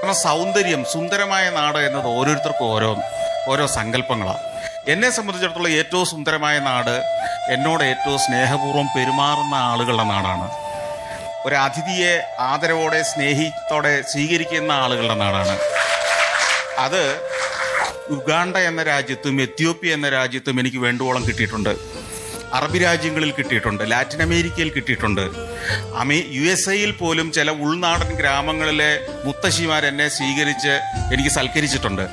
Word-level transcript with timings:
കാരണം 0.00 0.14
സൗന്ദര്യം 0.14 0.84
സുന്ദരമായ 0.92 1.50
നാട് 1.50 1.78
എന്നത് 1.78 2.06
ഓരോരുത്തർക്കും 2.06 2.66
ഓരോ 2.74 2.90
ഓരോ 3.48 3.64
സങ്കല്പങ്ങളാണ് 3.66 4.44
എന്നെ 4.92 5.10
സംബന്ധിച്ചിടത്തോളം 5.10 5.72
ഏറ്റവും 5.78 6.06
സുന്ദരമായ 6.06 6.58
നാട് 6.58 6.94
എന്നോട് 7.52 7.82
ഏറ്റവും 7.84 8.18
സ്നേഹപൂർവം 8.18 8.86
പെരുമാറുന്ന 8.96 9.54
ആളുകളുടെ 9.70 10.04
നാടാണ്. 10.04 10.46
ഒരു 11.46 11.54
അതിഥിയെ 11.54 12.12
ആദരവോടെ 12.40 13.02
സ്നേഹിത്തോടെ 13.02 14.02
സ്വീകരിക്കുന്ന 14.12 14.72
ആളുകളുടെ 14.72 15.14
നാടാണ്. 15.14 15.58
അത് 16.78 17.02
ഉഗാണ്ട 18.10 18.56
എന്ന 18.56 18.82
രാജ്യത്തും 18.82 19.42
എത്യോപ്യ 19.42 19.92
എന്ന 19.98 20.08
രാജ്യത്തും 20.08 20.60
എനിക്ക് 20.60 20.76
വേണ്ടുവോളം 20.76 21.26
കിട്ടിയിട്ടുണ്ട്. 21.28 21.74
അറബി 22.52 22.78
രാജ്യങ്ങളിൽ 22.78 23.30
കിട്ടിയിട്ടുണ്ട് 23.30 23.90
ലാറ്റിൻ 23.90 24.22
അമേരിക്കയിൽ 24.22 24.68
കിട്ടിയിട്ടുണ്ട്. 24.68 25.20
അമേ 25.96 26.22
യു 26.30 26.50
എസ് 26.50 26.70
എയിൽ 26.70 26.90
പോലും 26.90 27.32
ചില 27.32 27.50
ഉൾനാടൻ 27.50 28.14
ഗ്രാമങ്ങളിലെ 28.14 29.00
മുത്തശ്ശിമാർ 29.24 29.86
എന്നെ 29.86 30.08
സ്വീകരിച്ച് 30.08 30.80
എനിക്ക് 31.14 31.30
സൽക്കരിച്ചിട്ടുണ്ട്. 31.30 32.08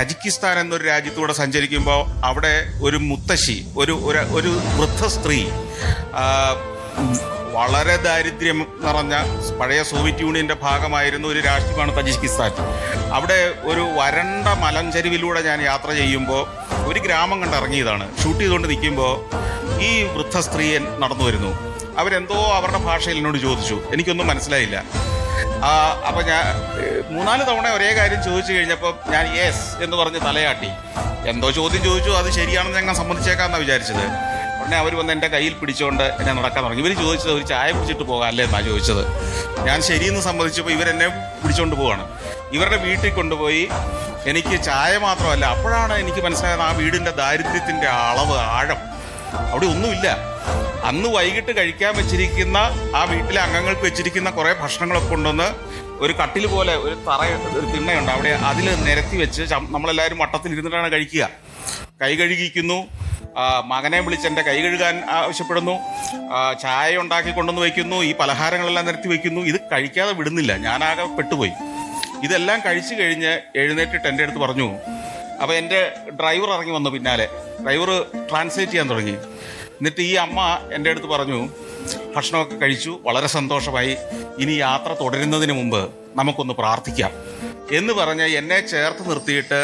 തജിക്കിസ്ഥാൻ 0.00 0.58
എന്നൊരു 0.58 0.84
രാജ്യത്തൂടെ 0.84 1.32
സഞ്ചരിക്കുമ്പോൾ 1.32 2.26
അവിടെ 2.26 2.66
ഒരു 2.82 2.96
മുത്തശ്ശി 2.96 3.66
ഒരു 3.76 3.92
ഒരു- 3.92 4.80
വൃദ്ധ 4.80 5.06
സ്ത്രീ 5.06 5.44
വളരെ 7.52 7.96
ദാരിദ്ര്യം 7.96 8.66
നിറഞ്ഞ 8.80 9.14
പഴയ 9.60 9.82
സോവിയറ്റ് 9.82 10.20
യൂണിയന്റെ 10.20 10.54
ഭാഗമായിരുന്ന 10.54 11.26
ഒരു 11.26 11.40
രാഷ്ട്രീയമാണ് 11.40 11.98
തജിക്കിസ്ഥാൻ. 11.98 12.52
അവിടെ 13.14 13.54
ഒരു 13.62 13.80
വരണ്ട 13.80 14.48
മലഞ്ചരിവിലൂടെ 14.48 15.42
ഞാൻ 15.42 15.62
യാത്ര 15.62 15.92
ചെയ്യുമ്പോൾ 15.92 16.46
ഒരു 16.86 17.00
ഗ്രാമം 17.00 17.40
കണ്ടിറങ്ങിയതാണ് 17.42 18.22
ഷൂട്ട് 18.22 18.40
ചെയ്തുകൊണ്ട് 18.40 18.68
നിൽക്കുമ്പോൾ 18.68 19.36
ഈ 19.80 20.02
വൃദ്ധ 20.02 20.40
സ്ത്രീ 20.40 20.78
നടന്നു 20.78 21.24
വരുന്നു. 21.24 21.76
അവരെന്തോ 21.98 22.34
അവരുടെ 22.34 22.78
ഭാഷയിൽ 22.78 23.16
എന്നോട് 23.16 23.38
ചോദിച്ചു. 23.38 23.80
എനിക്കൊന്നും 23.92 24.26
മനസ്സിലായില്ല. 24.26 24.84
ആ, 25.64 26.02
അപ്പൊ 26.06 26.22
ഞാൻ 26.22 26.44
മൂന്നാൽ 27.10 27.42
തവണ 27.42 27.68
ഒരേ 27.68 27.94
കാര്യം 27.94 28.24
ചോദിച്ചു 28.24 28.52
കഴിഞ്ഞപ്പോൾ 28.52 29.10
ഞാൻ 29.10 29.36
യെസ് 29.36 29.82
എന്ന് 29.84 29.96
പറഞ്ഞ് 29.96 30.20
തലയാട്ടി. 30.20 30.68
എന്തോ 31.28 31.50
ചോദ്യം 31.50 31.84
ചോദിച്ചു 31.84 32.10
അത് 32.10 32.30
ശരിയാണെന്ന് 32.30 32.78
ഞങ്ങൾ 32.78 32.94
സമ്മതിച്ചേക്കാന്നാണ് 32.94 33.62
വിചാരിച്ചത്. 33.62 34.36
ഉടനെ 34.60 34.76
അവർ 34.76 34.94
വന്ന് 34.94 35.12
എന്റെ 35.12 35.28
കയ്യിൽ 35.28 35.54
പിടിച്ചുകൊണ്ട് 35.54 36.02
എന്നെ 36.02 36.32
നടക്കാൻ 36.32 36.64
തുടങ്ങി 36.64 36.82
ഇവർ 36.82 36.92
ചോദിച്ചത് 37.02 37.32
ഒരു 37.32 37.46
ചായ 37.46 37.72
കുടിച്ചിട്ട് 37.72 38.02
പോകാം 38.02 38.28
അല്ലേ 38.28 38.44
എന്നാണ് 38.44 38.66
ചോദിച്ചത്. 38.66 39.06
ഞാൻ 39.66 39.82
ശരിയെന്ന് 39.82 40.20
സമ്മതിച്ചപ്പോൾ 40.20 40.70
ഇവരെന്നെ 40.70 41.08
പിടിച്ചുകൊണ്ട് 41.08 41.76
പോവാണ്. 41.76 42.08
ഇവരുടെ 42.52 42.76
വീട്ടിൽ 42.76 43.10
കൊണ്ടുപോയി 43.10 43.68
എനിക്ക് 44.26 44.62
ചായ 44.62 44.98
മാത്രമല്ല 44.98 45.46
അപ്പോഴാണ് 45.46 45.98
എനിക്ക് 45.98 46.18
മനസ്സിലായത് 46.18 46.60
ആ 46.60 46.72
വീടിന്റെ 46.72 47.10
ദാരിദ്ര്യത്തിന്റെ 47.10 47.86
അളവ് 47.86 48.38
ആഴം. 48.38 48.95
അവിടെ 49.32 49.66
ഒന്നുമില്ല. 49.66 50.16
അന്ന് 50.84 51.08
വൈകിട്ട് 51.08 51.56
കഴിക്കാൻ 51.56 51.96
വെച്ചിരിക്കുന്ന 51.96 52.58
ആ 52.96 53.04
വീട്ടിലെ 53.04 53.40
അംഗങ്ങൾക്ക് 53.42 53.80
വെച്ചിരിക്കുന്ന 53.80 54.30
കുറേ 54.30 54.52
ഭക്ഷണങ്ങളൊക്കെ 54.52 55.10
കൊണ്ടുവന്ന് 55.10 55.48
ഒരു 56.04 56.12
കട്ടിൽ 56.12 56.46
പോലെ 56.46 56.76
ഒരു 56.76 56.94
തറ 56.94 57.20
ഒരു 57.58 57.66
തിണ്ണയുണ്ട്. 57.66 58.10
അവിടെ 58.12 58.28
അതിൽ 58.28 58.84
നിരത്തി 58.84 59.16
വെച്ച് 59.16 59.42
നമ്മളെല്ലാവരും 59.52 60.18
വട്ടത്തിൽ 60.18 60.52
ഇരുന്നിട്ടാണ് 60.52 60.92
കഴിക്കുക. 60.92 61.28
കൈ 62.02 62.14
കഴുകിക്കുന്നു. 62.16 62.86
മകനെ 63.64 64.00
വിളിച്ച് 64.00 64.26
എന്റെ 64.28 64.42
കൈ 64.42 64.62
കഴുകാൻ 64.62 65.04
ആവശ്യപ്പെടുന്നു. 65.10 65.74
ചായ 66.62 66.96
ഉണ്ടാക്കി 66.96 67.30
കൊണ്ടുവന്ന് 67.30 67.62
വയ്ക്കുന്നു. 67.62 67.96
ഈ 67.96 68.14
പലഹാരങ്ങളെല്ലാം 68.20 68.86
നിരത്തി 68.86 69.08
വയ്ക്കുന്നു. 69.08 69.40
ഇത് 69.40 69.60
കഴിക്കാതെ 69.72 70.12
വിടുന്നില്ല. 70.12 70.56
ഞാനാകെ 70.56 71.04
പെട്ടുപോയി. 71.16 71.52
ഇതെല്ലാം 72.24 72.62
കഴിച്ചു 72.66 72.94
കഴിഞ്ഞ് 72.94 73.32
എഴുന്നേറ്റിട്ട് 73.56 74.08
എന്റെ 74.08 74.22
അടുത്ത് 74.22 74.38
പറഞ്ഞു 74.38 74.68
അപ്പോൾ 75.40 75.54
എന്റെ 75.54 75.80
ഡ്രൈവർ 76.20 76.48
ഇറങ്ങി 76.56 76.74
വന്നു 76.76 76.90
പിന്നാലെ. 76.90 77.26
ഡ്രൈവർ 77.64 77.90
ട്രാൻസ്ലേറ്റ് 78.30 78.72
ചെയ്യാൻ 78.72 78.90
തുടങ്ങി. 78.90 79.16
എന്നിട്ട് 79.78 80.00
ഈ 80.00 80.14
അമ്മ 80.24 80.40
എന്റെ 80.72 80.90
അടുത്ത് 80.90 81.06
പറഞ്ഞു 81.06 81.40
ഭക്ഷണമൊക്കെ 82.14 82.56
കഴിച്ചു 82.62 82.92
വളരെ 83.06 83.26
സന്തോഷമായി. 83.26 83.96
ഇനി 84.38 84.52
യാത്ര 84.52 84.96
തുടരുന്നതിന് 85.00 85.52
മുമ്പ് 85.52 85.82
നമുക്കൊന്ന് 86.16 86.54
പ്രാർത്ഥിക്കാം. 86.60 87.12
എന്ന് 87.78 87.92
പറഞ്ഞ് 87.92 88.26
എന്നെ 88.40 88.58
ചേർത്ത് 88.72 89.10
നിർത്തിയിട്ട് 89.10 89.60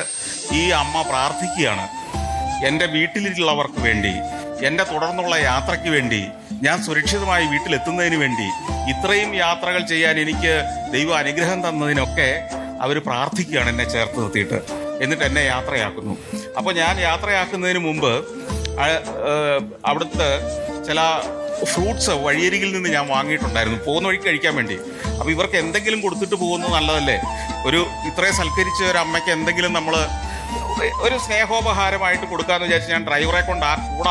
ഈ 0.60 0.62
അമ്മ 0.82 1.02
പ്രാർത്ഥിക്കുകയാണ്. 1.10 1.86
എന്റെ 2.68 2.86
വീട്ടിലുള്ളവർക്ക് 2.86 3.80
വേണ്ടി 3.88 4.14
എന്റെ 4.68 4.84
തുടർന്നുള്ള 4.90 5.36
യാത്രയ്ക്ക് 5.36 5.90
വേണ്ടി 5.96 6.20
ഞാൻ 6.66 6.76
സുരക്ഷിതമായി 6.86 7.46
വീട്ടിലെത്തുന്നതിന് 7.52 8.18
വേണ്ടി 8.24 8.48
ഇത്രയും 8.92 9.30
യാത്രകൾ 9.34 9.82
ചെയ്യാൻ 9.92 10.14
എനിക്ക് 10.24 10.52
ദൈവം 10.92 11.16
അനുഗ്രഹം 11.22 11.68
തന്നതിനൊക്കെ 11.68 12.28
അവർ 12.84 12.96
പ്രാർത്ഥിക്കുകയാണ് 13.08 13.68
എന്നെ 13.68 13.86
ചേർത്ത് 13.94 14.20
നിർത്തിയിട്ട്. 14.22 14.60
എന്നിട്ട് 15.04 15.24
എന്നെ 15.28 15.42
യാത്രയാക്കുന്നു. 15.52 16.14
അപ്പോൾ 16.58 16.72
ഞാൻ 16.82 16.94
യാത്രയാക്കുന്നതിന് 17.08 17.80
മുമ്പ് 17.88 18.12
അവിടുത്തെ 19.90 20.28
ചില 20.88 21.00
ഫ്രൂട്ട്സ് 21.72 22.14
വഴിയരികിൽ 22.26 22.70
നിന്ന് 22.76 22.90
ഞാൻ 22.96 23.04
വാങ്ങിയിട്ടുണ്ടായിരുന്നു. 23.14 23.78
പോകുന്ന 23.86 24.08
വഴിക്ക് 24.08 24.26
കഴിക്കാൻ 24.28 24.54
വേണ്ടി. 24.58 24.76
അപ്പോൾ 25.18 25.32
ഇവർക്ക് 25.36 25.58
എന്തെങ്കിലും 25.64 26.00
കൊടുത്തിട്ട് 26.04 26.36
പോകുന്നത് 26.42 26.72
നല്ലതല്ലേ? 26.76 27.16
ഒരു 27.68 27.80
ഇത്രയും 28.08 28.36
സൽക്കരിച്ച 28.40 28.80
ഒരു 28.92 28.98
അമ്മയ്ക്ക് 29.04 29.30
എന്തെങ്കിലും 29.36 29.72
നമ്മൾ 29.78 29.96
ഒരു 31.06 31.16
സ്നേഹോപഹാരമായിട്ട് 31.24 32.26
കൊടുക്കാമെന്ന് 32.32 32.66
വിചാരിച്ച് 32.68 32.92
ഞാൻ 32.94 33.02
ഡ്രൈവറെ 33.08 33.42
കൊണ്ട് 33.48 33.64
ആ 33.70 33.74
കൂട 33.88 34.08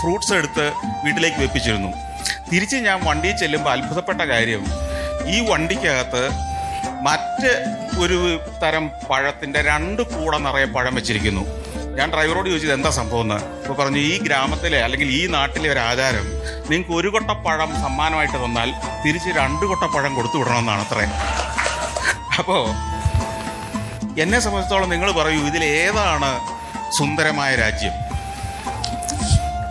ഫ്രൂട്ട്സ് 0.00 0.32
എടുത്ത് 0.38 0.64
വീട്ടിലേക്ക് 1.04 1.40
വെപ്പിച്ചിരുന്നു. 1.44 1.90
തിരിച്ച് 2.50 2.78
ഞാൻ 2.88 2.98
വണ്ടിയിൽ 3.08 3.36
ചെല്ലുമ്പോൾ 3.42 3.72
അത്ഭുതപ്പെട്ട 3.74 4.22
കാര്യം 4.32 4.62
ഈ 5.34 5.36
വണ്ടിക്കകത്ത് 5.50 6.22
മറ്റ് 7.06 7.50
ഒരു 8.02 8.18
തരം 8.62 8.84
പഴത്തിന്റെ 9.10 9.60
രണ്ട് 9.70 10.02
കൂട 10.02 10.36
നിറയെ 10.36 10.68
പഴം 10.76 10.94
വെച്ചിരിക്കുന്നു. 10.98 11.42
ഞാൻ 11.98 12.08
ഡ്രൈവറോട് 12.14 12.48
ചോദിച്ചത് 12.48 12.72
എന്താ 12.72 12.90
സംഭവം 12.98 13.24
എന്ന്? 13.26 13.38
അപ്പോൾ 13.62 13.76
പറഞ്ഞു 13.80 14.00
ഈ 14.10 14.12
ഗ്രാമത്തിലെ 14.26 14.78
അല്ലെങ്കിൽ 14.86 15.08
ഈ 15.18 15.22
നാട്ടിലെ 15.36 15.68
ഒരു 15.72 15.78
ആചാരം 15.78 16.26
നിങ്ങൾക്ക് 16.70 16.92
ഒരു 17.00 17.08
കൊട്ട 17.08 17.30
പഴം 17.46 17.70
സമ്മാനമായിട്ട് 17.84 18.38
തന്നാൽ 18.44 18.68
തിരിച്ച് 19.04 19.30
രണ്ട് 19.40 19.64
കൊട്ട 19.70 19.84
പഴം 19.94 20.12
കൊടുത്തു 20.18 20.36
വിടണമെന്നാണ് 20.38 20.82
അത്രേ. 20.86 21.06
അപ്പോൾ 22.38 22.62
എന്നെ 24.22 24.38
സംബന്ധിച്ചോളം 24.44 24.88
നിങ്ങൾ 24.94 25.10
പറയൂ 25.12 25.40
ഇതിലേതാണ് 25.50 26.30
സുന്ദരമായ 26.98 27.50
രാജ്യം? 27.56 27.96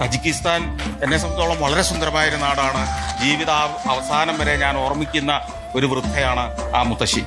തജിക്കിസ്ഥാൻ 0.01 0.61
എന്നെ 1.03 1.17
സംബന്ധിച്ചോളം 1.17 1.57
വളരെ 1.61 1.81
സുന്ദരമായ 1.81 2.25
ഒരു 2.29 2.39
നാടാണ്. 2.43 2.83
ജീവിത 3.23 3.51
അവസാനം 3.93 4.35
വരെ 4.41 4.53
ഞാൻ 4.57 4.77
ഓർമ്മിക്കുന്ന 4.77 5.31
ഒരു 5.75 5.85
വൃദ്ധയാണ് 5.85 6.43
ആ 6.75 6.83
മുത്തശ്ശി. 6.83 7.23